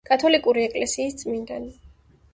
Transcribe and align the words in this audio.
კათოლიკური 0.09 0.63
ეკლესიის 0.69 1.19
წმინდანი. 1.23 1.71